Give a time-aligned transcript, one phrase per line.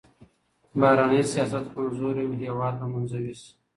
[0.71, 3.49] که بهرنی سياست کمزوری وي هيواد به منزوي سي.